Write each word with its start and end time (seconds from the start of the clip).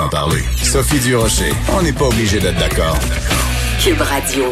en 0.00 0.08
parler. 0.08 0.40
Sophie 0.62 1.00
Durocher, 1.00 1.52
on 1.76 1.82
n'est 1.82 1.92
pas 1.92 2.06
obligé 2.06 2.40
d'être 2.40 2.58
d'accord. 2.58 2.96
Cube 3.78 4.00
Radio. 4.00 4.44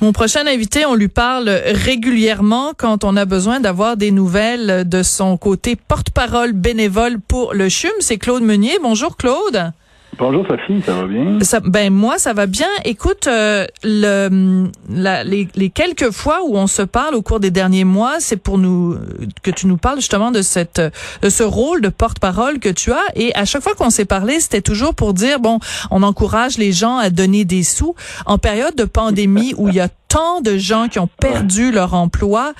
Mon 0.00 0.12
prochain 0.12 0.44
invité, 0.44 0.84
on 0.84 0.96
lui 0.96 1.06
parle 1.06 1.48
régulièrement 1.66 2.72
quand 2.76 3.04
on 3.04 3.16
a 3.16 3.24
besoin 3.24 3.60
d'avoir 3.60 3.96
des 3.96 4.10
nouvelles 4.10 4.88
de 4.88 5.04
son 5.04 5.36
côté 5.36 5.76
porte-parole 5.76 6.52
bénévole 6.52 7.20
pour 7.20 7.54
le 7.54 7.68
CHUM. 7.68 7.92
C'est 8.00 8.18
Claude 8.18 8.42
Meunier. 8.42 8.80
Bonjour 8.82 9.16
Claude. 9.16 9.70
Bonjour 10.18 10.46
Sophie, 10.46 10.82
ça 10.84 10.92
va 10.92 11.06
bien? 11.06 11.38
ben 11.64 11.92
moi, 11.92 12.18
ça 12.18 12.34
va 12.34 12.46
bien. 12.46 12.68
Écoute, 12.84 13.26
euh, 13.26 13.66
le, 13.82 14.68
la, 14.90 15.24
les, 15.24 15.48
les, 15.54 15.70
quelques 15.70 16.10
fois 16.10 16.40
où 16.46 16.56
on 16.56 16.66
se 16.66 16.82
parle 16.82 17.14
au 17.14 17.22
cours 17.22 17.40
des 17.40 17.50
derniers 17.50 17.84
mois, 17.84 18.16
c'est 18.20 18.36
pour 18.36 18.58
nous 18.58 18.96
que 19.42 19.50
tu 19.50 19.66
nous 19.66 19.78
parles 19.78 19.96
justement 19.96 20.30
de 20.30 20.42
cette 20.42 20.82
de 21.22 21.28
ce 21.30 21.42
rôle 21.42 21.80
de 21.80 21.88
porte-parole 21.88 22.58
que 22.58 22.68
tu 22.68 22.92
as. 22.92 23.02
Et 23.16 23.34
à 23.34 23.46
chaque 23.46 23.62
fois 23.62 23.74
qu'on 23.74 23.88
s'est 23.88 24.04
parlé, 24.04 24.38
c'était 24.40 24.60
toujours 24.60 24.94
pour 24.94 25.14
dire 25.14 25.40
bon, 25.40 25.60
on 25.90 26.02
encourage 26.02 26.58
les 26.58 26.72
gens 26.72 26.98
à 26.98 27.08
donner 27.08 27.46
des 27.46 27.62
sous 27.62 27.94
en 28.26 28.36
période 28.36 28.76
de 28.76 28.84
pandémie 28.84 29.54
où 29.56 29.68
il 29.68 29.74
y 29.74 29.80
a 29.80 29.88
tant 30.08 30.42
de 30.42 30.58
gens 30.58 30.88
qui 30.88 30.98
ont 30.98 31.08
perdu 31.20 31.72
leur 31.72 31.94
emploi. 31.94 32.52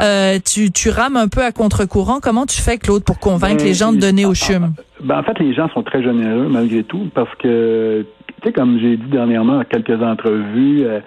Euh, 0.00 0.38
tu, 0.44 0.70
tu 0.70 0.90
rames 0.90 1.16
un 1.16 1.26
peu 1.26 1.42
à 1.42 1.50
contre-courant. 1.50 2.20
Comment 2.22 2.46
tu 2.46 2.60
fais, 2.60 2.78
Claude, 2.78 3.02
pour 3.02 3.18
convaincre 3.18 3.58
ben, 3.58 3.66
les 3.66 3.74
gens 3.74 3.92
de 3.92 3.98
donner 3.98 4.24
au 4.26 4.34
CHUM? 4.34 4.74
Ben, 5.02 5.18
en 5.18 5.22
fait, 5.22 5.38
les 5.38 5.52
gens 5.52 5.68
sont 5.70 5.82
très 5.82 6.02
généreux 6.02 6.48
malgré 6.48 6.82
tout 6.84 7.08
parce 7.14 7.34
que, 7.36 8.04
tu 8.42 8.48
sais, 8.48 8.52
comme 8.52 8.78
j'ai 8.78 8.96
dit 8.96 9.10
dernièrement 9.10 9.58
dans 9.58 9.64
quelques 9.64 10.02
entrevues, 10.02 10.84
euh, 10.84 11.00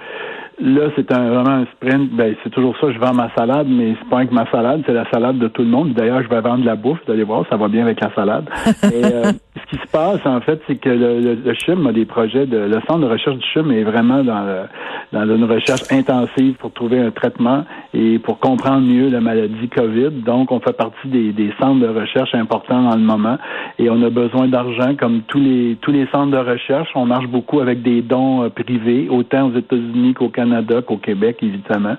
Là, 0.59 0.89
c'est 0.95 1.11
un, 1.11 1.29
vraiment 1.29 1.61
un 1.61 1.65
sprint. 1.75 2.11
Ben, 2.11 2.35
c'est 2.43 2.51
toujours 2.51 2.77
ça. 2.79 2.91
Je 2.91 2.99
vends 2.99 3.13
ma 3.13 3.33
salade, 3.35 3.67
mais 3.67 3.95
c'est 3.99 4.09
pas 4.09 4.25
que 4.25 4.33
ma 4.33 4.49
salade, 4.51 4.83
c'est 4.85 4.93
la 4.93 5.09
salade 5.11 5.39
de 5.39 5.47
tout 5.47 5.63
le 5.63 5.67
monde. 5.67 5.93
D'ailleurs, 5.93 6.21
je 6.21 6.29
vais 6.29 6.41
vendre 6.41 6.61
de 6.61 6.65
la 6.65 6.75
bouffe. 6.75 6.99
Vous 7.05 7.11
allez 7.11 7.23
voir, 7.23 7.43
ça 7.49 7.57
va 7.57 7.67
bien 7.67 7.83
avec 7.83 7.99
la 7.99 8.13
salade. 8.13 8.45
Et, 8.83 9.03
euh, 9.03 9.31
ce 9.63 9.75
qui 9.77 9.81
se 9.81 9.87
passe, 9.87 10.19
en 10.25 10.41
fait, 10.41 10.61
c'est 10.67 10.75
que 10.75 10.89
le, 10.89 11.35
le, 11.35 11.53
CHUM 11.53 11.87
a 11.87 11.91
des 11.91 12.05
projets 12.05 12.45
de. 12.45 12.57
Le 12.57 12.79
centre 12.87 12.99
de 12.99 13.05
recherche 13.05 13.37
du 13.37 13.45
CHUM 13.53 13.71
est 13.71 13.83
vraiment 13.83 14.23
dans, 14.23 14.67
dans 15.11 15.35
une 15.35 15.45
recherche 15.45 15.83
intensive 15.91 16.55
pour 16.55 16.73
trouver 16.73 16.99
un 16.99 17.11
traitement 17.11 17.63
et 17.93 18.19
pour 18.19 18.39
comprendre 18.39 18.81
mieux 18.81 19.09
la 19.09 19.21
maladie 19.21 19.69
COVID. 19.69 20.11
Donc, 20.25 20.51
on 20.51 20.59
fait 20.59 20.75
partie 20.75 21.07
des, 21.07 21.31
des 21.31 21.53
centres 21.59 21.79
de 21.79 21.87
recherche 21.87 22.33
importants 22.35 22.81
dans 22.81 22.95
le 22.95 23.03
moment 23.03 23.37
et 23.79 23.89
on 23.89 24.01
a 24.03 24.09
besoin 24.09 24.47
d'argent 24.47 24.95
comme 24.99 25.21
tous 25.27 25.39
les 25.39 25.77
tous 25.81 25.91
les 25.91 26.07
centres 26.07 26.31
de 26.31 26.37
recherche. 26.37 26.89
On 26.95 27.05
marche 27.05 27.27
beaucoup 27.27 27.59
avec 27.59 27.81
des 27.81 28.01
dons 28.01 28.43
euh, 28.43 28.49
privés, 28.49 29.07
autant 29.09 29.49
aux 29.49 29.57
États-Unis 29.57 30.13
qu'au 30.13 30.29
Canada, 30.29 30.81
qu'au 30.81 30.97
Québec, 30.97 31.37
évidemment. 31.41 31.95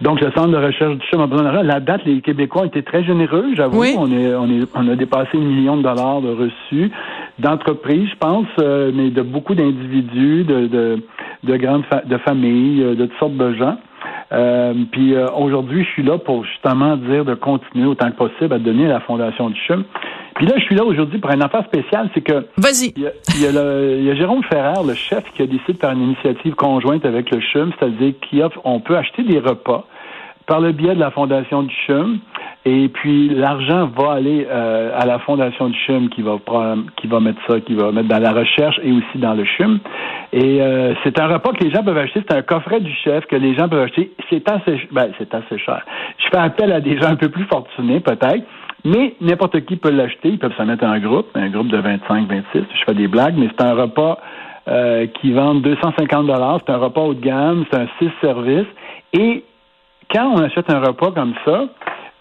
Donc, 0.00 0.20
le 0.20 0.30
centre 0.32 0.48
de 0.48 0.56
recherche 0.56 0.96
du 0.96 1.06
CHUM 1.06 1.20
a 1.20 1.26
besoin 1.26 1.44
d'argent. 1.44 1.62
La 1.62 1.80
date, 1.80 2.04
les 2.04 2.20
Québécois 2.20 2.62
ont 2.62 2.66
été 2.66 2.82
très 2.82 3.04
généreux, 3.04 3.46
j'avoue. 3.54 3.84
On, 3.98 4.10
est, 4.10 4.34
on, 4.34 4.48
est, 4.48 4.68
on 4.74 4.88
a 4.88 4.96
dépassé 4.96 5.36
un 5.36 5.40
million 5.40 5.76
de 5.76 5.82
dollars 5.82 6.20
de 6.20 6.30
reçus 6.30 6.90
d'entreprises, 7.38 8.08
je 8.10 8.16
pense, 8.16 8.46
euh, 8.60 8.90
mais 8.94 9.10
de 9.10 9.22
beaucoup 9.22 9.54
d'individus, 9.54 10.44
de, 10.44 10.66
de, 10.66 11.02
de 11.44 11.56
grandes 11.56 11.84
de 12.06 12.18
familles, 12.18 12.82
euh, 12.82 12.94
de 12.94 13.06
toutes 13.06 13.18
sortes 13.18 13.36
de 13.36 13.54
gens. 13.54 13.76
Euh, 14.32 14.74
puis 14.90 15.14
aujourd'hui, 15.38 15.84
je 15.84 15.90
suis 15.90 16.02
là 16.02 16.18
pour 16.18 16.44
justement 16.44 16.96
dire 16.96 17.24
de 17.24 17.34
continuer 17.34 17.86
autant 17.86 18.10
que 18.10 18.16
possible 18.16 18.52
à 18.52 18.58
donner 18.58 18.86
à 18.86 18.94
la 18.94 19.00
Fondation 19.00 19.50
du 19.50 19.60
CHUM. 19.66 19.84
Puis 20.34 20.46
là, 20.46 20.54
je 20.56 20.64
suis 20.64 20.74
là 20.74 20.84
aujourd'hui 20.84 21.18
pour 21.18 21.30
une 21.30 21.42
affaire 21.42 21.64
spéciale, 21.64 22.10
c'est 22.12 22.20
que 22.20 22.46
Vas-y. 22.56 22.92
Il 22.96 23.40
y, 23.40 24.04
y 24.04 24.10
a 24.10 24.14
Jérôme 24.14 24.42
Ferrer, 24.44 24.84
le 24.86 24.94
chef, 24.94 25.24
qui 25.34 25.42
a 25.42 25.46
décidé 25.46 25.74
de 25.74 25.78
faire 25.78 25.92
une 25.92 26.02
initiative 26.02 26.54
conjointe 26.54 27.04
avec 27.04 27.30
le 27.30 27.40
CHUM, 27.40 27.72
c'est-à-dire 27.78 28.14
qu'on 28.62 28.80
peut 28.80 28.96
acheter 28.96 29.22
des 29.22 29.38
repas 29.38 29.86
par 30.46 30.60
le 30.60 30.72
biais 30.72 30.94
de 30.94 31.00
la 31.00 31.10
Fondation 31.10 31.64
du 31.64 31.74
CHUM. 31.86 32.18
Et 32.64 32.88
puis 32.88 33.28
l'argent 33.28 33.90
va 33.96 34.12
aller 34.12 34.46
euh, 34.50 34.90
à 34.98 35.06
la 35.06 35.20
fondation 35.20 35.68
du 35.68 35.78
CHUM 35.86 36.08
qui 36.08 36.22
va 36.22 36.36
qui 36.96 37.06
va 37.06 37.20
mettre 37.20 37.40
ça, 37.46 37.60
qui 37.60 37.74
va 37.74 37.92
mettre 37.92 38.08
dans 38.08 38.18
la 38.18 38.32
recherche 38.32 38.80
et 38.82 38.90
aussi 38.92 39.18
dans 39.18 39.34
le 39.34 39.44
CHUM. 39.44 39.78
Et 40.32 40.60
euh, 40.60 40.94
c'est 41.04 41.18
un 41.20 41.28
repas 41.28 41.52
que 41.52 41.62
les 41.62 41.70
gens 41.70 41.84
peuvent 41.84 41.96
acheter, 41.96 42.22
c'est 42.28 42.36
un 42.36 42.42
coffret 42.42 42.80
du 42.80 42.92
chef 43.04 43.24
que 43.26 43.36
les 43.36 43.54
gens 43.54 43.68
peuvent 43.68 43.84
acheter. 43.84 44.12
C'est 44.30 44.48
assez, 44.50 44.80
ben, 44.90 45.10
c'est 45.18 45.32
assez 45.32 45.58
cher. 45.58 45.82
Je 46.18 46.28
fais 46.28 46.38
appel 46.38 46.72
à 46.72 46.80
des 46.80 46.98
gens 46.98 47.08
un 47.08 47.16
peu 47.16 47.28
plus 47.28 47.44
fortunés 47.44 48.00
peut-être, 48.00 48.44
mais 48.84 49.14
n'importe 49.20 49.64
qui 49.64 49.76
peut 49.76 49.90
l'acheter. 49.90 50.30
Ils 50.30 50.38
peuvent 50.38 50.56
se 50.56 50.62
mettre 50.62 50.84
en 50.84 50.98
groupe, 50.98 51.28
un 51.34 51.48
groupe 51.50 51.68
de 51.68 51.78
25, 51.78 52.28
26. 52.28 52.44
Je 52.52 52.84
fais 52.84 52.94
des 52.94 53.08
blagues, 53.08 53.34
mais 53.36 53.48
c'est 53.56 53.64
un 53.64 53.74
repas 53.74 54.18
euh, 54.68 55.06
qui 55.20 55.32
vend 55.32 55.54
250 55.54 56.26
dollars. 56.26 56.60
C'est 56.66 56.72
un 56.72 56.78
repas 56.78 57.02
haut 57.02 57.14
de 57.14 57.20
gamme, 57.20 57.64
c'est 57.70 57.78
un 57.78 57.86
six 58.00 58.10
services. 58.20 58.66
Et 59.12 59.44
quand 60.10 60.32
on 60.34 60.38
achète 60.38 60.70
un 60.70 60.80
repas 60.80 61.10
comme 61.12 61.34
ça, 61.44 61.64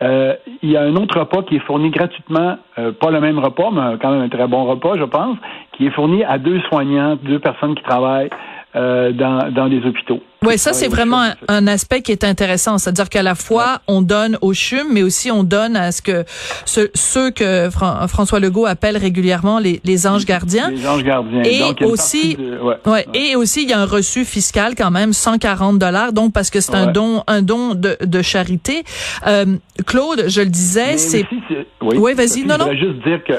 euh, 0.02 0.36
il 0.62 0.72
y 0.72 0.78
a 0.78 0.82
un 0.82 0.96
autre 0.96 1.20
repas 1.20 1.44
qui 1.44 1.56
est 1.56 1.60
fourni 1.60 1.90
gratuitement, 1.90 2.58
euh, 2.78 2.92
pas 2.92 3.12
le 3.12 3.22
même 3.22 3.40
repas, 3.40 3.70
mais 3.72 3.98
quand 4.02 4.12
même 4.12 4.22
un 4.22 4.30
très 4.30 4.48
bon 4.48 4.66
repas, 4.66 4.98
je 4.98 5.06
pense, 5.06 5.38
qui 5.74 5.88
est 5.88 5.92
fourni 5.92 6.24
à 6.24 6.38
deux 6.38 6.60
soignants, 6.62 7.18
deux 7.22 7.40
personnes 7.40 7.76
qui 7.76 7.84
travaillent 7.84 8.30
euh, 8.76 9.12
dans, 9.14 9.52
dans 9.52 9.70
des 9.70 9.86
hôpitaux. 9.86 10.20
Oui, 10.46 10.58
ça 10.58 10.74
c'est 10.74 10.88
vraiment 10.88 11.32
un, 11.48 11.68
aspect 11.68 12.02
qui 12.02 12.12
est 12.12 12.24
intéressant, 12.24 12.78
c'est-à-dire 12.78 13.10
qu'à 13.10 13.24
la 13.24 13.36
fois 13.36 13.80
on 13.88 14.02
donne 14.02 14.38
au 14.42 14.54
CHUM, 14.54 14.88
mais 14.92 15.04
aussi 15.04 15.32
on 15.32 15.44
donne 15.44 15.76
à 15.76 15.92
ce 15.92 16.02
que 16.02 16.24
ceux 16.66 17.32
que 17.32 17.70
François 17.70 18.40
Legault 18.40 18.66
appelle 18.66 18.98
régulièrement 18.98 19.60
les, 19.60 19.82
les 19.84 20.08
anges 20.08 20.26
gardiens. 20.26 20.70
Les 20.70 20.88
anges 20.88 21.04
gardiens. 21.04 21.44
Et 21.44 21.84
aussi, 21.84 22.38
ouais, 22.86 23.08
et 23.14 23.36
aussi 23.36 23.64
il 23.64 23.70
y 23.70 23.74
a 23.74 23.80
un 23.80 23.86
reçu 23.86 24.26
fiscal 24.26 24.76
quand 24.76 24.92
même 24.92 25.14
140 25.14 25.80
dollars, 25.80 26.14
donc 26.14 26.34
parce 26.34 26.50
que 26.50 26.62
c'est 26.62 26.76
un 26.76 26.88
don 26.88 27.24
un 27.28 27.42
don 27.42 27.74
de, 27.76 27.98
de 28.02 28.22
charité. 28.22 28.84
Euh, 29.28 29.58
Claude, 29.86 30.26
je 30.28 30.42
le 30.42 30.50
disais, 30.50 30.98
c'est. 30.98 31.26
Oui, 31.82 31.98
oui 31.98 32.14
vas-y. 32.14 32.46
Non, 32.46 32.58
non. 32.58 32.68
Je 32.72 32.78
juste 32.78 33.04
dire 33.04 33.24
que 33.24 33.34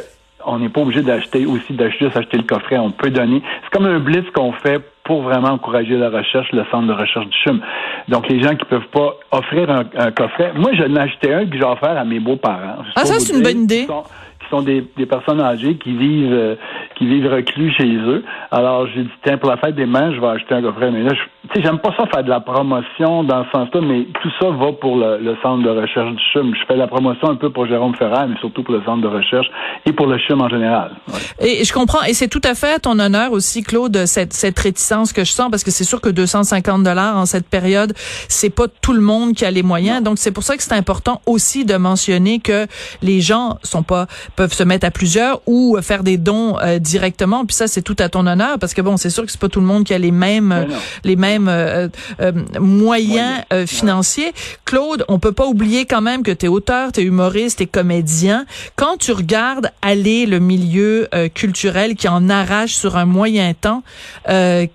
on 0.44 0.58
n'est 0.58 0.68
pas 0.68 0.80
obligé 0.80 1.02
d'acheter 1.02 1.44
aussi 1.44 1.72
d'acheter 1.72 2.04
juste 2.04 2.16
acheter 2.16 2.36
le 2.36 2.44
coffret. 2.44 2.78
On 2.78 2.90
peut 2.90 3.10
donner. 3.10 3.42
C'est 3.64 3.70
comme 3.70 3.86
un 3.86 3.98
blitz 3.98 4.24
qu'on 4.34 4.52
fait 4.52 4.80
pour 5.06 5.22
vraiment 5.22 5.50
encourager 5.50 5.96
la 5.96 6.10
recherche, 6.10 6.50
le 6.52 6.64
centre 6.70 6.86
de 6.86 6.92
recherche 6.92 7.26
du 7.26 7.36
CHUM. 7.44 7.60
Donc, 8.08 8.28
les 8.28 8.42
gens 8.42 8.54
qui 8.54 8.64
peuvent 8.64 8.88
pas 8.92 9.16
offrir 9.30 9.70
un, 9.70 10.10
coffret, 10.10 10.52
moi, 10.54 10.70
je 10.74 10.82
l'ai 10.82 11.00
acheté 11.00 11.32
un 11.32 11.46
que 11.46 11.56
j'ai 11.56 11.64
offert 11.64 11.96
à 11.96 12.04
mes 12.04 12.20
beaux-parents. 12.20 12.82
Ah, 12.96 13.04
ça, 13.04 13.18
c'est 13.18 13.34
une 13.34 13.42
bonne 13.42 13.62
idée. 13.62 13.86
Qui 13.86 14.50
sont, 14.50 14.62
des, 14.62 14.84
des, 14.96 15.06
personnes 15.06 15.40
âgées 15.40 15.76
qui 15.76 15.96
vivent 15.96 16.32
euh, 16.32 16.54
qui 16.96 17.06
vivent 17.06 17.30
reclus 17.30 17.72
chez 17.72 17.94
eux. 17.94 18.24
Alors, 18.50 18.86
j'ai 18.88 19.02
dit, 19.02 19.10
tiens, 19.24 19.36
pour 19.36 19.50
la 19.50 19.58
fête 19.58 19.74
des 19.74 19.86
mains, 19.86 20.14
je 20.14 20.20
vais 20.20 20.28
acheter 20.28 20.54
un 20.54 20.62
coffret. 20.62 20.90
Mais 20.90 21.02
là, 21.02 21.12
tu 21.12 21.54
sais, 21.54 21.62
j'aime 21.62 21.78
pas 21.78 21.94
ça 21.96 22.06
faire 22.06 22.24
de 22.24 22.30
la 22.30 22.40
promotion 22.40 23.22
dans 23.22 23.44
ce 23.44 23.50
sens-là, 23.50 23.80
mais 23.82 24.06
tout 24.22 24.30
ça 24.40 24.50
va 24.50 24.72
pour 24.72 24.96
le, 24.96 25.36
centre 25.42 25.62
de 25.62 25.70
recherche 25.70 26.10
du 26.10 26.22
CHUM. 26.32 26.54
Je 26.54 26.66
fais 26.66 26.76
la 26.76 26.86
promotion 26.86 27.28
un 27.30 27.36
peu 27.36 27.50
pour 27.50 27.66
Jérôme 27.66 27.94
Ferrer, 27.94 28.26
mais 28.28 28.36
surtout 28.40 28.62
pour 28.62 28.74
le 28.74 28.82
centre 28.84 29.02
de 29.02 29.08
recherche 29.08 29.46
et 29.84 29.92
pour 29.92 30.06
le 30.06 30.18
CHUM 30.18 30.40
en 30.40 30.48
général. 30.48 30.92
Et 31.40 31.64
je 31.64 31.72
comprends, 31.72 32.02
et 32.02 32.14
c'est 32.14 32.28
tout 32.28 32.40
à 32.44 32.54
fait 32.54 32.74
à 32.74 32.78
ton 32.78 32.98
honneur 32.98 33.32
aussi, 33.32 33.62
Claude, 33.62 34.06
cette, 34.06 34.32
cette 34.32 34.58
réticence 34.58 35.12
que 35.12 35.24
je 35.24 35.32
sens, 35.32 35.50
parce 35.50 35.64
que 35.64 35.70
c'est 35.70 35.84
sûr 35.84 36.00
que 36.00 36.08
250 36.08 36.82
dollars 36.82 37.16
en 37.16 37.26
cette 37.26 37.48
période, 37.48 37.92
c'est 38.28 38.54
pas 38.54 38.66
tout 38.68 38.94
le 38.94 39.02
monde 39.02 39.34
qui 39.34 39.44
a 39.44 39.50
les 39.50 39.62
moyens. 39.62 40.02
Donc, 40.02 40.18
c'est 40.18 40.32
pour 40.32 40.42
ça 40.42 40.56
que 40.56 40.62
c'est 40.62 40.74
important 40.74 41.20
aussi 41.26 41.64
de 41.64 41.76
mentionner 41.76 42.40
que 42.40 42.66
les 43.02 43.20
gens 43.20 43.58
sont 43.62 43.82
pas, 43.82 44.06
peuvent 44.34 44.52
se 44.52 44.64
mettre 44.64 44.86
à 44.86 44.90
plusieurs 44.90 45.40
ou 45.46 45.76
faire 45.82 46.02
des 46.02 46.16
dons 46.16 46.56
euh, 46.62 46.78
directement. 46.86 47.44
Puis 47.44 47.56
ça, 47.56 47.66
c'est 47.66 47.82
tout 47.82 47.96
à 47.98 48.08
ton 48.08 48.26
honneur 48.26 48.58
parce 48.58 48.74
que 48.74 48.82
bon, 48.82 48.96
c'est 48.96 49.10
sûr 49.10 49.24
que 49.24 49.32
c'est 49.32 49.40
pas 49.40 49.48
tout 49.48 49.60
le 49.60 49.66
monde 49.66 49.84
qui 49.84 49.94
a 49.94 49.98
les 49.98 50.12
mêmes 50.12 50.66
les 51.04 51.16
mêmes 51.16 51.48
euh, 51.48 51.88
euh, 52.20 52.32
moyens 52.60 53.42
euh, 53.52 53.66
financiers. 53.66 54.32
Claude, 54.64 55.04
on 55.08 55.18
peut 55.18 55.32
pas 55.32 55.46
oublier 55.46 55.86
quand 55.86 56.00
même 56.00 56.22
que 56.22 56.30
tu 56.30 56.46
es 56.46 56.48
auteur, 56.48 56.92
tu 56.92 57.00
es 57.00 57.04
humoriste, 57.04 57.58
tu 57.58 57.64
es 57.64 57.66
comédien. 57.66 58.46
Quand 58.76 58.96
tu 58.98 59.12
regardes 59.12 59.70
aller 59.82 60.26
le 60.26 60.38
milieu 60.38 61.08
culturel 61.34 61.94
qui 61.94 62.08
en 62.08 62.28
arrache 62.28 62.74
sur 62.74 62.96
un 62.96 63.04
moyen 63.04 63.54
temps, 63.54 63.82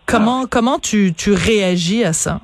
comment 0.06 0.42
ah. 0.44 0.48
comment 0.50 0.80
tu 0.80 1.14
tu 1.16 1.34
réagis 1.34 2.04
à 2.04 2.14
ça? 2.14 2.42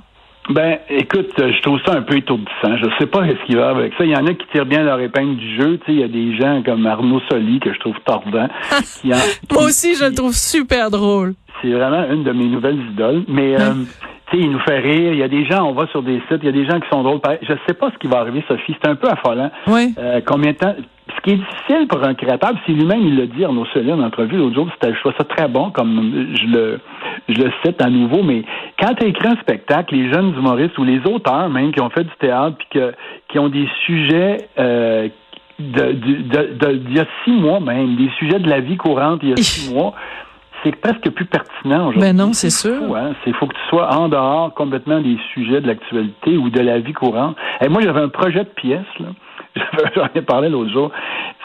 Ben, 0.50 0.80
écoute, 0.90 1.32
je 1.38 1.62
trouve 1.62 1.80
ça 1.86 1.94
un 1.94 2.02
peu 2.02 2.16
étourdissant. 2.16 2.78
Je 2.78 2.86
sais 3.00 3.08
pas 3.08 3.28
ce 3.28 3.46
qu'il 3.46 3.58
va 3.58 3.70
avec 3.70 3.94
ça. 3.98 4.06
Il 4.06 4.12
y 4.12 4.16
en 4.16 4.26
a 4.26 4.34
qui 4.34 4.46
tirent 4.54 4.66
bien 4.66 4.84
leur 4.84 5.00
épingle 5.00 5.36
du 5.36 5.56
jeu. 5.58 5.78
Tu 5.80 5.86
sais, 5.86 5.94
il 5.94 6.00
y 6.00 6.04
a 6.04 6.08
des 6.08 6.38
gens 6.38 6.64
comme 6.64 6.86
Arnaud 6.86 7.22
Soli 7.30 7.60
que 7.60 7.74
je 7.74 7.80
trouve 7.80 7.98
tordant. 8.06 8.48
Moi 9.04 9.64
aussi, 9.64 9.96
je 9.96 10.06
le 10.06 10.14
trouve 10.14 10.34
super 10.34 10.90
drôle. 10.90 11.34
C'est 11.62 11.72
vraiment 11.72 12.06
une 12.10 12.24
de 12.24 12.32
mes 12.32 12.46
nouvelles 12.46 12.80
idoles. 12.92 13.24
Mais 13.28 13.60
euh, 13.60 13.74
tu 14.30 14.38
sais, 14.38 14.44
il 14.44 14.52
nous 14.52 14.60
fait 14.60 14.80
rire. 14.80 15.12
Il 15.14 15.20
y 15.20 15.24
a 15.24 15.28
des 15.28 15.46
gens, 15.46 15.68
on 15.68 15.74
va 15.74 15.88
sur 15.88 16.02
des 16.02 16.22
sites, 16.30 16.40
il 16.44 16.46
y 16.46 16.50
a 16.50 16.52
des 16.52 16.66
gens 16.66 16.80
qui 16.80 16.88
sont 16.90 17.04
drôles. 17.04 17.20
Je 17.42 17.54
sais 17.68 17.74
pas 17.74 17.92
ce 17.92 17.98
qui 17.98 18.08
va 18.08 18.20
arriver, 18.20 18.44
Sophie. 18.48 18.76
C'est 18.82 18.90
un 18.90 18.96
peu 18.96 19.10
affolant. 19.10 19.52
Oui. 19.68 19.94
Euh, 19.98 20.22
combien 20.26 20.52
de 20.52 20.58
temps? 20.58 20.76
Ce 21.16 21.22
qui 21.22 21.32
est 21.32 21.38
difficile 21.38 21.88
pour 21.88 22.04
un 22.04 22.14
créateur, 22.14 22.52
c'est 22.66 22.74
lui-même, 22.74 23.02
il 23.02 23.16
le 23.16 23.28
dit, 23.28 23.44
Arnaud 23.44 23.66
Soli, 23.74 23.92
en 23.92 24.02
entrevue 24.02 24.38
l'autre 24.38 24.56
jour, 24.56 24.68
c'était, 24.74 24.94
je 24.94 25.00
trouve 25.00 25.14
ça 25.18 25.24
très 25.24 25.48
bon, 25.48 25.72
comme 25.72 26.36
je 26.36 26.48
le, 26.48 26.80
je 27.30 27.42
le 27.42 27.52
cite 27.66 27.82
à 27.82 27.90
nouveau, 27.90 28.24
mais 28.24 28.44
quand 28.80 28.94
tu 28.96 29.08
écris 29.08 29.28
un 29.28 29.38
spectacle, 29.38 29.96
les 29.96 30.12
jeunes 30.12 30.34
humoristes 30.38 30.78
ou 30.78 30.84
les 30.84 31.00
auteurs 31.06 31.50
même 31.50 31.72
qui 31.72 31.82
ont 31.82 31.90
fait 31.90 32.04
du 32.04 32.16
théâtre 32.20 32.58
puis 32.58 32.68
que, 32.72 32.94
qui 33.30 33.40
ont 33.40 33.50
des 33.50 33.68
sujets 33.86 34.50
euh, 34.60 35.10
de, 35.60 35.92
de, 35.92 36.54
de, 36.54 36.82
il 36.88 36.96
y 36.96 37.00
a 37.00 37.06
six 37.24 37.32
mois 37.32 37.60
même, 37.60 37.96
des 37.96 38.10
sujets 38.20 38.40
de 38.40 38.50
la 38.50 38.60
vie 38.60 38.78
courante 38.78 39.20
il 39.24 39.30
y 39.30 39.34
a 39.34 39.38
six 39.38 39.74
mois, 39.74 39.94
c'est 40.64 40.76
presque 40.76 41.10
plus 41.12 41.26
pertinent 41.26 41.90
aujourd'hui. 41.90 42.02
Ben 42.02 42.16
non, 42.16 42.34
c'est 42.34 42.50
sûr. 42.50 42.96
Hein? 42.96 43.14
C'est 43.24 43.34
faut 43.36 43.48
que 43.48 43.54
tu 43.54 43.70
sois 43.70 43.94
en 43.94 44.10
dehors 44.10 44.54
complètement 44.54 45.00
des 45.02 45.18
sujets 45.34 45.62
de 45.62 45.68
l'actualité 45.68 46.38
ou 46.38 46.50
de 46.50 46.60
la 46.60 46.80
vie 46.80 46.94
courante. 46.94 47.36
Et 47.62 47.70
moi, 47.70 47.82
j'avais 47.82 48.02
un 48.02 48.10
projet 48.10 48.40
de 48.40 48.50
pièce, 48.50 48.86
là. 49.00 49.08
J'en 49.96 50.08
ai 50.14 50.22
parlé 50.22 50.50
l'autre 50.50 50.72
jour. 50.72 50.92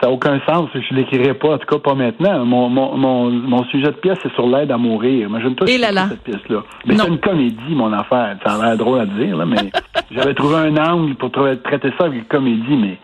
Ça 0.00 0.09
n'a 0.09 0.12
aucun 0.12 0.41
sens. 0.47 0.69
Je 0.75 0.94
l'écrirai 0.94 1.35
pas, 1.35 1.55
en 1.55 1.59
tout 1.59 1.67
cas 1.67 1.79
pas 1.79 1.94
maintenant. 1.94 2.44
Mon, 2.44 2.69
mon, 2.69 2.97
mon, 2.97 3.31
mon 3.31 3.64
sujet 3.64 3.87
de 3.87 3.97
pièce, 3.97 4.19
c'est 4.23 4.32
sur 4.35 4.47
l'aide 4.47 4.70
à 4.70 4.76
mourir. 4.76 5.29
Imagine-toi 5.29 5.67
cette 6.08 6.23
pièce-là. 6.23 6.62
Mais 6.87 6.97
c'est 6.97 7.08
une 7.08 7.20
comédie, 7.20 7.75
mon 7.75 7.93
affaire. 7.93 8.37
Ça 8.44 8.55
a 8.55 8.67
l'air 8.67 8.76
drôle 8.76 9.00
à 9.00 9.06
dire, 9.06 9.37
là, 9.37 9.47
mais 9.47 9.70
j'avais 10.11 10.35
trouvé 10.35 10.56
un 10.56 10.76
angle 10.76 11.15
pour 11.15 11.31
traiter 11.31 11.93
ça 11.99 12.06
avec 12.06 12.19
une 12.19 12.25
comédie, 12.25 12.76
mais 12.76 12.99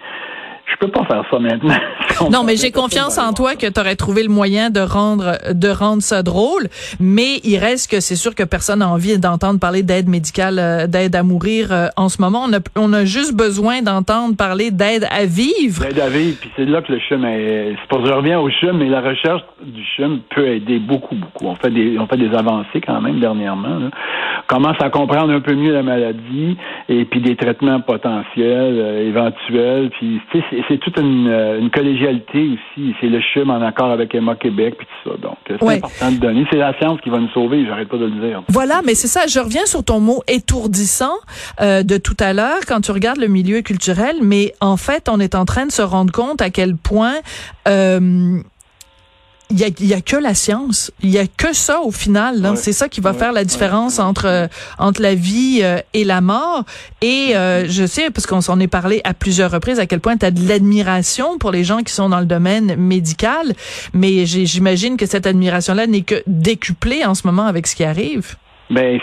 peux 0.79 0.91
pas 0.91 1.05
faire 1.05 1.25
ça 1.31 1.39
maintenant. 1.39 1.75
non, 2.31 2.45
mais 2.45 2.57
j'ai 2.57 2.71
confiance 2.71 3.19
en 3.19 3.33
toi 3.33 3.55
que 3.55 3.67
tu 3.67 3.81
aurais 3.81 3.97
trouvé 3.97 4.23
le 4.23 4.29
moyen 4.29 4.71
de 4.71 4.81
rendre 4.81 5.39
de 5.53 5.69
rendre 5.69 6.03
ça 6.03 6.23
drôle, 6.23 6.69
mais 7.01 7.41
il 7.45 7.59
reste 7.59 7.91
que 7.91 8.01
c'est 8.01 8.17
sûr 8.17 8.35
que 8.35 8.43
personne 8.43 8.81
n'a 8.81 8.89
envie 8.89 9.19
d'entendre 9.19 9.61
parler 9.61 9.83
d'aide 9.83 10.09
médicale, 10.09 10.59
euh, 10.59 10.87
d'aide 10.87 11.17
à 11.17 11.23
mourir 11.23 11.73
euh, 11.73 11.87
en 11.97 12.09
ce 12.09 12.21
moment. 12.21 12.45
On 12.49 12.53
a, 12.53 12.61
on 12.77 12.93
a 12.93 13.05
juste 13.05 13.37
besoin 13.37 13.83
d'entendre 13.83 14.37
parler 14.37 14.71
d'aide 14.71 15.07
à 15.11 15.25
vivre. 15.25 15.83
D'aide 15.83 16.01
à 16.01 16.09
vivre, 16.09 16.37
puis 16.41 16.51
c'est 16.57 16.65
là 16.65 16.83
que 16.83 16.93
le 16.93 16.99
CHUM 17.01 17.25
est... 17.25 17.77
C'est 17.81 17.89
pour 17.89 18.05
je 18.05 18.13
reviens 18.13 18.39
au 18.39 18.49
CHUM, 18.51 18.79
mais 18.79 18.89
la 18.89 19.01
recherche 19.01 19.43
du 19.63 19.83
CHUM 19.97 20.21
peut 20.35 20.47
aider 20.47 20.79
beaucoup, 20.79 21.15
beaucoup. 21.15 21.47
On 21.47 21.55
fait 21.55 21.71
des, 21.71 21.99
on 21.99 22.07
fait 22.07 22.17
des 22.17 22.35
avancées 22.35 22.81
quand 22.85 23.01
même 23.01 23.21
dernièrement. 23.21 23.79
Là. 23.79 23.91
On 24.51 24.55
commence 24.55 24.81
à 24.81 24.91
comprendre 24.91 25.33
un 25.33 25.41
peu 25.41 25.55
mieux 25.55 25.73
la 25.73 25.83
maladie 25.83 26.57
et 26.89 27.05
puis 27.05 27.21
des 27.21 27.37
traitements 27.37 27.81
potentiels, 27.81 28.79
euh, 28.79 29.09
éventuels, 29.09 29.91
puis 29.91 30.21
c'est 30.69 30.79
toute 30.79 30.97
une, 30.99 31.29
une 31.61 31.71
collégialité 31.71 32.51
aussi. 32.53 32.95
C'est 33.01 33.09
le 33.09 33.21
CHUM 33.21 33.51
en 33.51 33.63
accord 33.63 33.91
avec 33.91 34.15
Emma 34.15 34.37
Québec 34.37 34.75
puis 34.77 34.87
tout 34.87 35.11
ça. 35.11 35.17
Donc, 35.17 35.37
c'est 35.49 35.77
important 35.77 36.13
de 36.13 36.19
donner. 36.19 36.47
C'est 36.51 36.59
la 36.59 36.77
science 36.79 37.01
qui 37.01 37.11
va 37.11 37.19
nous 37.19 37.31
sauver, 37.31 37.65
j'arrête 37.67 37.89
pas 37.89 37.97
de 37.97 38.07
le 38.07 38.29
dire. 38.29 38.43
Voilà, 38.49 38.81
mais 38.85 38.95
c'est 38.95 39.09
ça. 39.09 39.27
Je 39.27 39.41
reviens 39.41 39.67
sur 39.67 39.85
ton 39.85 40.01
mot 40.01 40.23
étourdissant 40.29 41.17
euh, 41.61 41.83
de 41.83 41.97
tout 41.97 42.17
à 42.21 42.33
l'heure 42.33 42.61
quand 42.67 42.81
tu 42.81 42.93
regardes 42.93 43.19
le 43.19 43.29
milieu 43.29 43.63
culturel, 43.63 44.17
mais 44.23 44.53
en 44.61 44.77
fait, 44.77 45.09
on 45.09 45.21
est 45.21 45.35
en 45.35 45.45
train 45.45 45.67
de 45.67 45.73
se 45.73 45.83
rendre 45.83 46.13
compte 46.13 46.43
à 46.43 46.51
quel 46.51 46.77
point 46.77 47.15
euh, 47.67 48.41
il 49.51 49.59
y 49.59 49.65
a, 49.65 49.69
y 49.81 49.95
a, 49.95 50.01
que 50.01 50.17
la 50.17 50.35
science. 50.35 50.91
Il 51.03 51.11
y 51.11 51.19
a 51.19 51.27
que 51.27 51.55
ça 51.55 51.81
au 51.81 51.91
final. 51.91 52.53
C'est 52.57 52.73
ça 52.73 52.89
qui 52.89 53.01
va 53.01 53.15
faire 53.15 53.33
la 53.33 53.45
différence 53.45 53.99
entre 53.99 54.27
euh, 54.27 54.47
entre 54.79 55.01
la 55.01 55.15
vie 55.15 55.61
euh, 55.63 55.81
et 55.95 56.05
la 56.05 56.21
mort. 56.21 56.65
Et 57.01 57.35
euh, 57.35 57.67
je 57.69 57.87
sais, 57.87 58.11
parce 58.11 58.27
qu'on 58.27 58.41
s'en 58.41 58.61
est 58.61 58.69
parlé 58.69 59.01
à 59.05 59.15
plusieurs 59.15 59.51
reprises, 59.51 59.79
à 59.79 59.87
quel 59.87 60.01
point 60.01 60.17
tu 60.17 60.27
as 60.27 60.31
de 60.31 60.47
l'admiration 60.47 61.39
pour 61.39 61.51
les 61.51 61.65
gens 61.65 61.83
qui 61.83 61.93
sont 61.93 62.09
dans 62.11 62.21
le 62.21 62.27
domaine 62.27 62.77
médical. 62.77 63.55
Mais 63.95 64.27
j'imagine 64.27 64.97
que 64.97 65.07
cette 65.07 65.27
admiration-là 65.27 65.87
n'est 65.87 66.03
que 66.03 66.23
décuplée 66.27 67.05
en 67.05 67.15
ce 67.15 67.27
moment 67.27 67.47
avec 67.47 67.67
ce 67.67 67.75
qui 67.75 67.85
arrive. 67.85 68.37
Ben, 68.71 69.01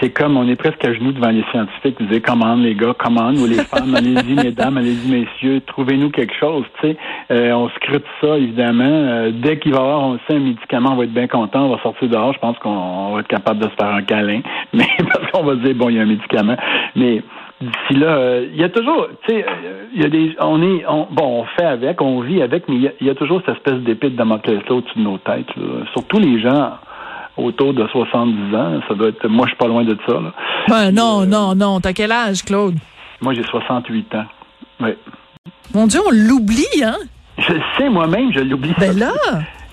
c'est 0.00 0.10
comme, 0.10 0.36
on 0.36 0.46
est 0.46 0.54
presque 0.54 0.84
à 0.84 0.92
genoux 0.92 1.10
devant 1.10 1.30
les 1.30 1.42
scientifiques. 1.50 2.00
Vous 2.00 2.06
dites, 2.06 2.24
commande 2.24 2.62
les 2.62 2.76
gars, 2.76 2.94
commande, 2.96 3.38
ou 3.38 3.46
les 3.46 3.64
femmes, 3.64 3.94
allez-y 3.96 4.34
mesdames, 4.44 4.76
allez-y 4.76 5.10
messieurs, 5.10 5.60
trouvez-nous 5.66 6.10
quelque 6.10 6.34
chose, 6.38 6.64
tu 6.80 6.88
sais. 6.88 6.96
Euh, 7.32 7.52
on 7.52 7.68
scrute 7.70 8.04
ça, 8.20 8.38
évidemment. 8.38 8.84
Euh, 8.84 9.32
dès 9.32 9.58
qu'il 9.58 9.72
va 9.72 9.78
y 9.78 9.80
avoir, 9.80 10.02
on 10.02 10.18
sait, 10.28 10.36
un 10.36 10.40
médicament, 10.40 10.92
on 10.92 10.96
va 10.96 11.04
être 11.04 11.12
bien 11.12 11.26
content, 11.26 11.64
on 11.64 11.74
va 11.74 11.82
sortir 11.82 12.08
dehors, 12.08 12.32
je 12.34 12.38
pense 12.38 12.56
qu'on 12.58 13.14
va 13.14 13.20
être 13.20 13.28
capable 13.28 13.58
de 13.58 13.68
se 13.68 13.74
faire 13.74 13.92
un 13.92 14.02
câlin. 14.02 14.42
Mais, 14.72 14.86
parce 15.12 15.28
qu'on 15.32 15.42
va 15.42 15.56
dire, 15.56 15.74
bon, 15.74 15.88
il 15.88 15.96
y 15.96 15.98
a 15.98 16.02
un 16.02 16.06
médicament. 16.06 16.56
Mais, 16.94 17.20
d'ici 17.60 18.00
là, 18.00 18.14
euh, 18.14 18.46
il 18.52 18.60
y 18.60 18.64
a 18.64 18.68
toujours, 18.68 19.08
tu 19.26 19.34
sais, 19.34 19.44
il 19.92 20.02
y 20.02 20.04
a 20.04 20.08
des, 20.08 20.36
on 20.38 20.62
est, 20.62 20.84
bon, 21.10 21.40
on 21.40 21.44
fait 21.58 21.66
avec, 21.66 22.00
on 22.00 22.20
vit 22.20 22.42
avec, 22.42 22.68
mais 22.68 22.76
il 23.00 23.06
y 23.06 23.10
a, 23.10 23.14
toujours 23.16 23.42
cette 23.44 23.56
espèce 23.56 23.80
d'épée 23.80 24.10
de 24.10 24.16
Damoclès 24.16 24.60
là 24.68 24.76
au-dessus 24.76 24.98
de 24.98 25.02
nos 25.02 25.18
têtes, 25.18 25.50
surtout 25.94 26.20
les 26.20 26.40
gens 26.40 26.78
autour 27.44 27.74
de 27.74 27.86
70 27.86 28.54
ans. 28.54 28.80
Ça 28.88 28.94
doit 28.94 29.08
être, 29.08 29.28
moi, 29.28 29.46
je 29.46 29.50
suis 29.50 29.58
pas 29.58 29.66
loin 29.66 29.84
de 29.84 29.96
ça. 30.06 30.14
Là. 30.14 30.32
Ben, 30.68 30.90
non, 30.92 31.22
euh, 31.22 31.26
non, 31.26 31.54
non. 31.54 31.80
T'as 31.80 31.92
quel 31.92 32.12
âge, 32.12 32.44
Claude? 32.44 32.76
Moi, 33.20 33.34
j'ai 33.34 33.44
68 33.44 34.14
ans. 34.14 34.24
Oui. 34.80 34.90
Mon 35.74 35.86
Dieu, 35.86 36.00
on 36.06 36.10
l'oublie, 36.10 36.82
hein? 36.82 36.96
Je 37.38 37.54
sais, 37.76 37.88
moi-même, 37.88 38.32
je 38.32 38.40
l'oublie. 38.40 38.74
Ben 38.78 38.98
là! 38.98 39.12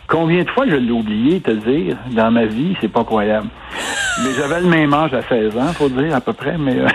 Combien 0.07 0.43
de 0.43 0.49
fois 0.51 0.65
je 0.67 0.75
l'ai 0.75 0.91
oublié, 0.91 1.41
te 1.41 1.51
dire, 1.51 1.97
dans 2.11 2.31
ma 2.31 2.45
vie, 2.45 2.75
c'est 2.79 2.91
pas 2.91 3.03
croyable. 3.03 3.47
mais 4.23 4.33
j'avais 4.37 4.61
le 4.61 4.67
même 4.67 4.93
âge 4.93 5.13
à 5.13 5.21
16 5.21 5.57
ans, 5.57 5.73
faut 5.73 5.89
dire, 5.89 6.15
à 6.15 6.21
peu 6.21 6.31
près, 6.31 6.57
mais... 6.57 6.79
Euh, 6.79 6.87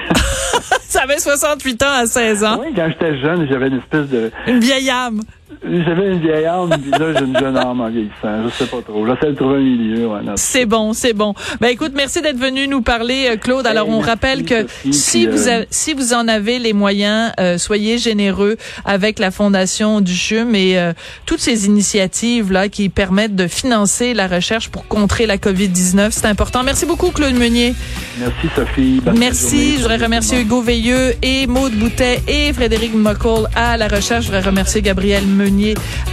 ça 0.81 1.03
avait 1.03 1.19
68 1.19 1.83
ans 1.83 1.93
à 1.93 2.07
16 2.07 2.45
ans. 2.45 2.59
Oui, 2.61 2.73
quand 2.75 2.89
j'étais 2.89 3.19
jeune, 3.19 3.47
j'avais 3.51 3.69
une 3.69 3.79
espèce 3.79 4.09
de... 4.09 4.31
Une 4.47 4.61
vieille 4.61 4.89
âme. 4.89 5.21
J'avais 5.65 6.13
une 6.13 6.21
vieille 6.21 6.45
âme, 6.47 6.71
puis 6.71 6.91
là, 6.91 7.15
j'ai 7.17 7.25
une 7.25 7.39
jeune 7.39 7.57
âme 7.57 7.81
en 7.81 7.89
vieillissant. 7.89 8.43
Je 8.45 8.49
sais 8.51 8.67
pas 8.67 8.83
trop. 8.83 9.07
J'essaie 9.07 9.33
de 9.33 9.37
trouver 9.37 9.57
un 9.57 9.61
milieu. 9.61 10.09
Ouais, 10.09 10.21
c'est 10.37 10.67
bon, 10.67 10.93
c'est 10.93 11.13
bon. 11.13 11.35
Ben 11.61 11.69
écoute, 11.69 11.93
merci 11.95 12.21
d'être 12.23 12.39
venu 12.39 12.67
nous 12.67 12.83
parler, 12.83 13.29
euh, 13.31 13.37
Claude. 13.37 13.67
Alors, 13.67 13.89
on 13.89 14.01
rappelle 14.01 14.45
que 14.45 14.67
si 14.91 15.27
vous 15.27 15.49
euh, 15.49 15.65
si 15.71 15.95
vous 15.95 16.15
en 16.15 16.27
avez 16.27 16.59
les 16.59 16.73
moyens, 16.73 17.33
euh, 17.39 17.59
soyez 17.59 17.99
généreux 17.99 18.57
avec 18.85 19.19
la 19.19 19.31
Fondation 19.31 20.01
du 20.01 20.15
CHUM 20.15 20.55
et 20.55 20.93
toutes 21.27 21.41
ces 21.41 21.67
initiatives 21.67 22.53
là 22.53 22.69
qui 22.69 22.89
permettent 22.89 23.37
de 23.37 23.47
financer 23.47 24.15
la 24.15 24.27
recherche 24.27 24.69
pour 24.69 24.87
contrer 24.89 25.27
la 25.27 25.37
COVID-19. 25.37 26.09
C'est 26.11 26.27
important. 26.27 26.63
Merci 26.65 26.87
beaucoup, 26.87 27.11
Claude 27.11 27.35
Meunier. 27.35 27.75
Merci, 28.19 28.49
Sophie. 28.55 29.01
merci. 29.17 29.75
Je 29.77 29.83
voudrais 29.83 29.97
remercier 29.97 30.41
Hugo 30.41 30.61
Veilleux 30.63 31.15
et 31.23 31.47
Maude 31.47 31.73
Boutet 31.75 32.23
et 32.27 32.53
Frédéric 32.53 32.95
McCall 32.95 33.49
à 33.55 33.77
la 33.77 33.89
recherche. 33.89 34.27
Je 34.27 34.33
voudrais 34.33 34.49
remercier 34.49 34.83
Gabriel 34.83 35.25
Meunier 35.27 35.42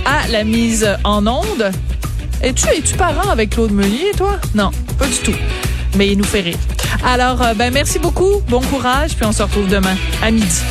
à 0.06 0.28
la 0.30 0.44
mise 0.44 0.88
en 1.04 1.26
onde. 1.28 1.72
Es-tu 2.42 2.68
es-tu 2.70 2.96
parent 2.96 3.30
avec 3.30 3.52
Claude 3.52 3.72
Meunier, 3.72 4.12
toi? 4.18 4.40
Non, 4.56 4.72
pas 4.98 5.06
du 5.06 5.18
tout. 5.18 5.36
Mais 5.96 6.08
il 6.08 6.18
nous 6.18 6.24
fait 6.24 6.42
rire. 6.42 6.58
Alors, 7.04 7.42
euh, 7.42 7.54
ben 7.54 7.72
merci 7.74 8.00
beaucoup, 8.00 8.42
bon 8.48 8.62
courage, 8.62 9.16
puis 9.16 9.26
on 9.26 9.32
se 9.32 9.44
retrouve 9.44 9.68
demain 9.68 9.96
à 10.24 10.32
midi. 10.32 10.62